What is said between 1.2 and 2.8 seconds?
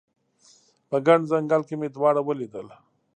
ځنګل کې مې دواړه ولیدل